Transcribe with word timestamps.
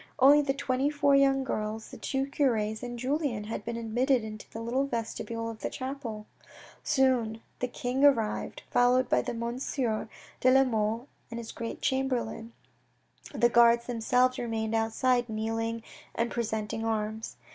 Only 0.17 0.41
the 0.41 0.55
twenty 0.55 0.89
four 0.89 1.13
young 1.15 1.43
girls, 1.43 1.91
the 1.91 1.97
two 1.99 2.25
cures 2.25 2.81
and 2.81 2.97
Julien 2.97 3.43
had 3.43 3.63
been 3.63 3.77
admitted 3.77 4.23
into 4.23 4.49
the 4.49 4.59
little 4.59 4.87
vestibule 4.87 5.47
of 5.47 5.59
the 5.59 5.69
chapel. 5.69 6.25
Soon 6.83 7.39
the 7.59 7.67
king 7.67 8.03
arrived, 8.03 8.63
followed 8.71 9.07
by 9.09 9.21
Monsieur 9.21 10.09
de 10.39 10.49
la 10.49 10.63
Mole 10.63 11.07
and 11.29 11.37
his 11.37 11.51
great 11.51 11.83
Chamberlain. 11.83 12.51
The 13.31 13.49
guards 13.49 13.85
themselves 13.85 14.39
remained 14.39 14.73
outside 14.73 15.29
kneeling 15.29 15.83
and 16.15 16.31
presenting 16.31 16.83
arms. 16.83 17.35